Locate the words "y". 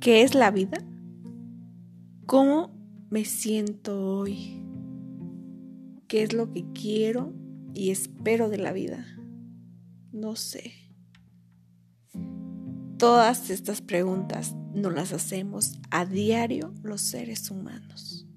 7.74-7.90